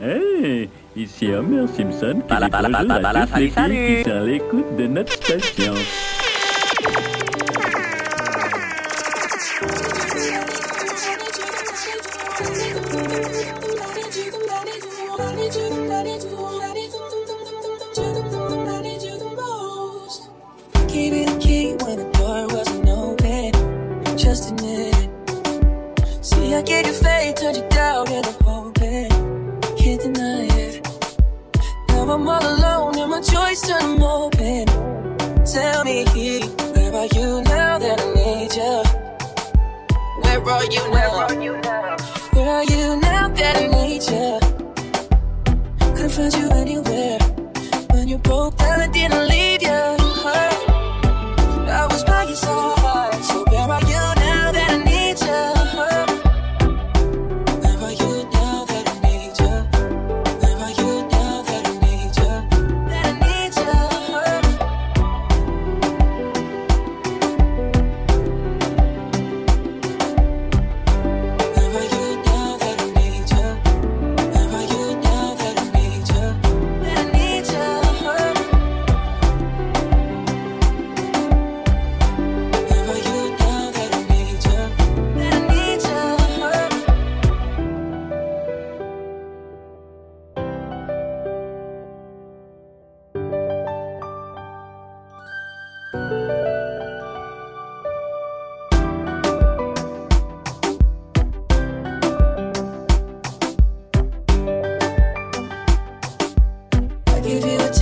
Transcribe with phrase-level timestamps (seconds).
[0.00, 3.26] Hey, ici Homer Simpson qui Bala,
[4.06, 5.72] à l'écoute de notre station.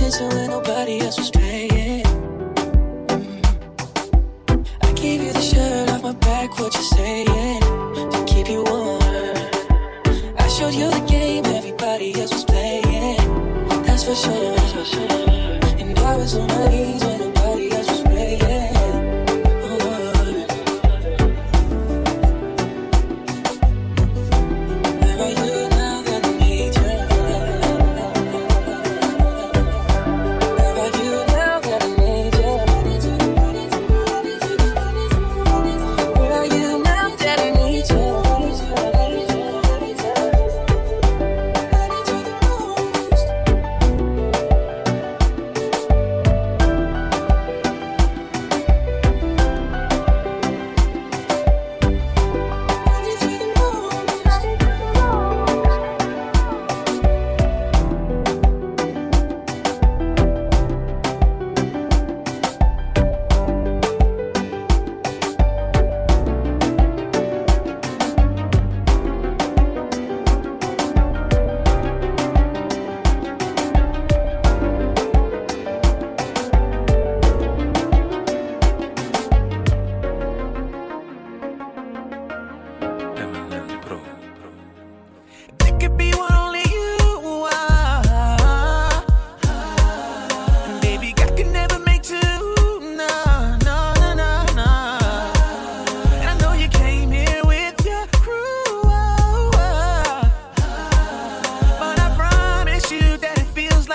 [0.05, 1.54] attention when nobody else was paying.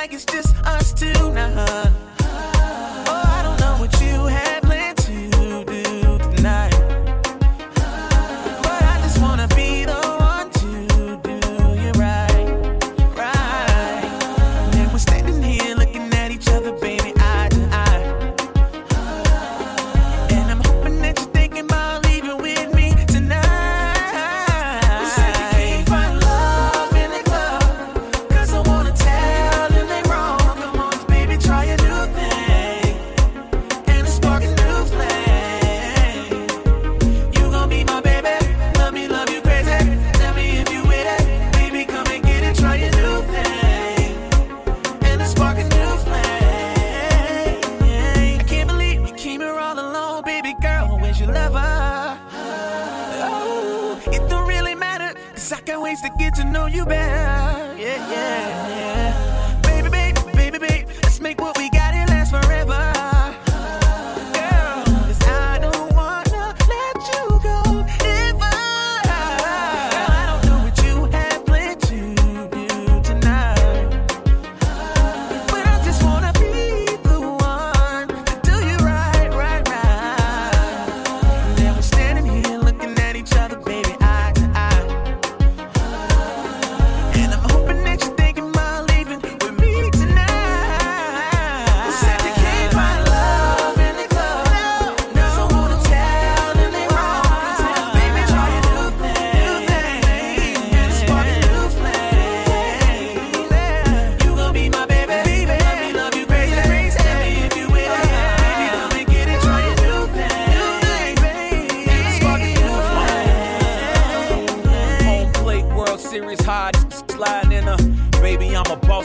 [0.00, 2.09] like it's just us two now.
[51.20, 52.18] your lover.
[53.22, 57.76] Oh, it don't really matter, cause I can't wait to get to know you better.
[57.76, 59.09] Yeah, yeah, yeah.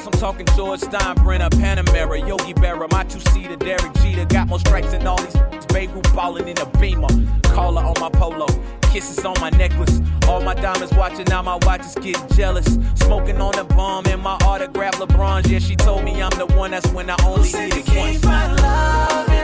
[0.05, 4.25] I'm talking George Steinbrenner, Panamera, Yogi Berra, my two-seater, Derek Jeter.
[4.25, 5.35] Got more strikes than all these
[5.67, 7.09] Beirut ballin' in a beamer.
[7.43, 8.47] Collar on my polo,
[8.93, 9.99] kisses on my necklace.
[10.27, 12.65] All my diamonds watching, now my watch is getting jealous.
[12.95, 15.49] Smoking on the bomb and my autograph LeBron.
[15.49, 18.23] Yeah, she told me I'm the one, that's when I only see it once.
[18.23, 19.34] My love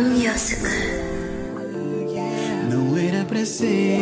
[0.00, 0.62] Music.
[2.70, 3.98] Não era para ser,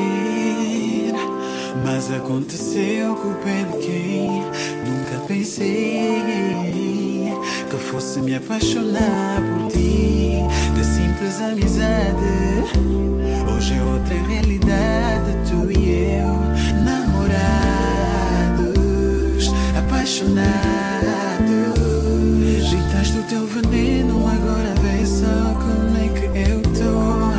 [1.85, 4.43] mas aconteceu com o pé de quem
[4.87, 6.21] nunca pensei
[7.71, 10.35] que fosse me apaixonar por ti.
[10.75, 12.65] De simples amizade,
[13.53, 15.31] hoje é outra realidade.
[15.49, 16.35] Tu e eu,
[16.85, 17.41] namorados,
[19.77, 21.90] apaixonados.
[22.71, 25.27] Agitaste o teu veneno, agora vê só
[25.59, 27.31] como é que eu tô.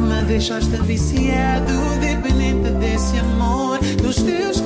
[0.00, 3.80] Me deixaste viciado, dependente desse amor.
[4.00, 4.60] Dos teus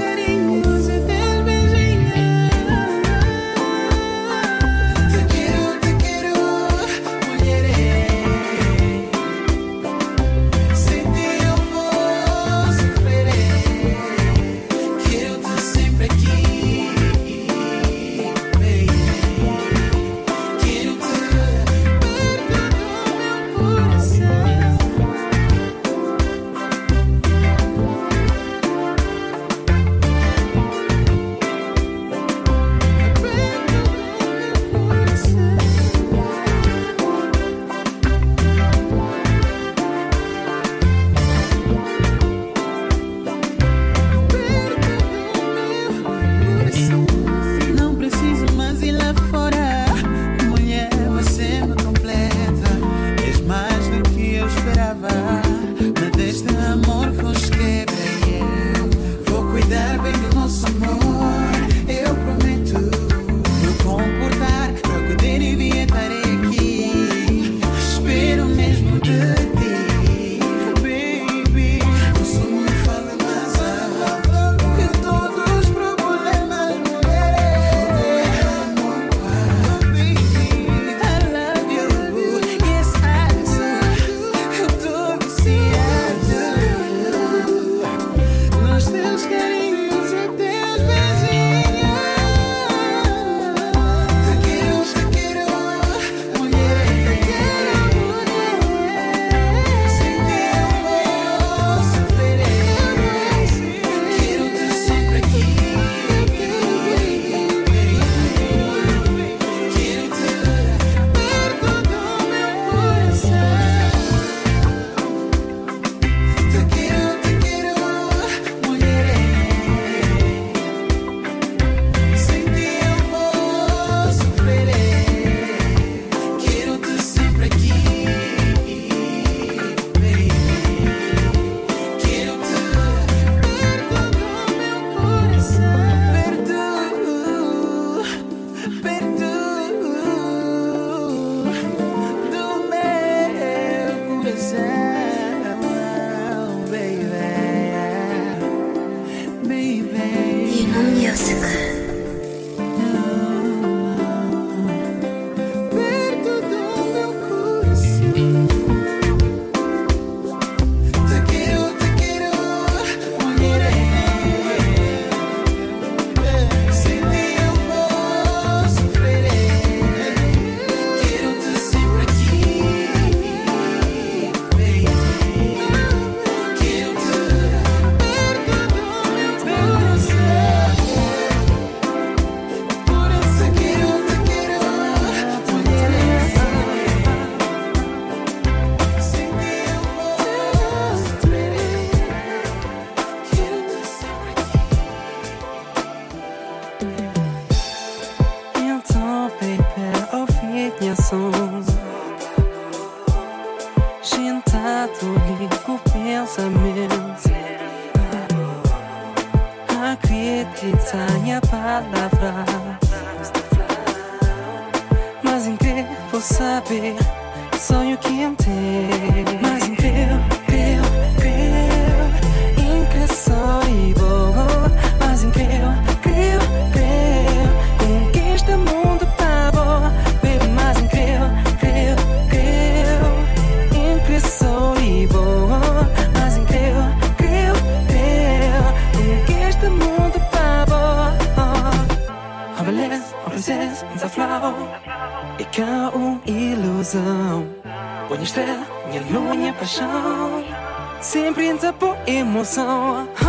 [252.45, 253.26] So.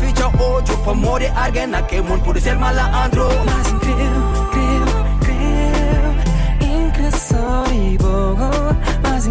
[0.00, 0.72] ficha 8
[1.28, 2.58] alguien a que mon ser
[3.46, 6.14] Mas incrível, incrível, incrível
[6.60, 7.98] Incrível, soy
[9.02, 9.26] Mas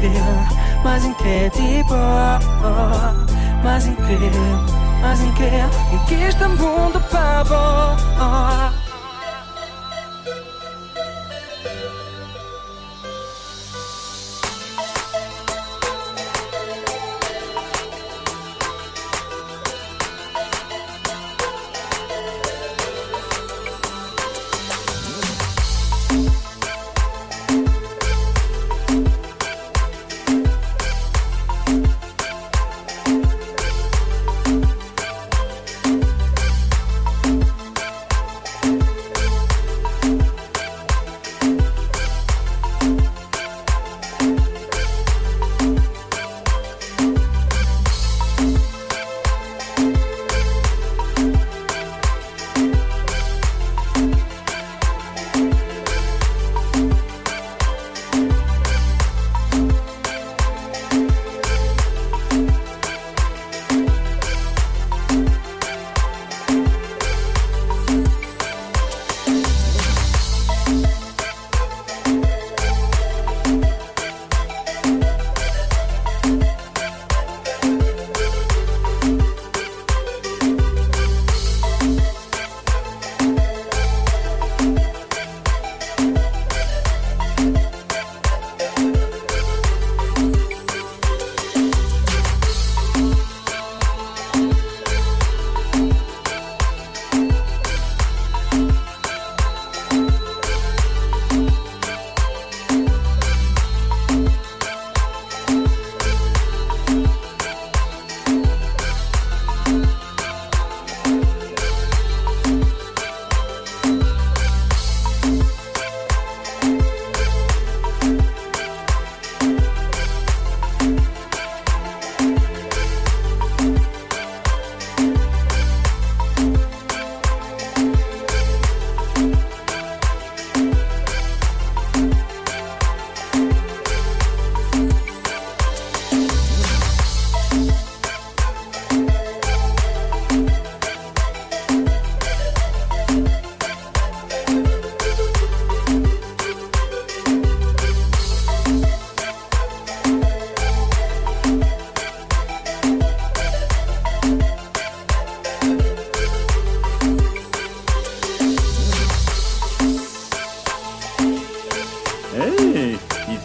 [0.00, 0.24] incrível,
[0.82, 1.84] mais incrível,
[3.62, 4.30] mais incrível,
[5.02, 5.68] mais incrível.
[5.90, 8.79] Conquista o mundo, pavor.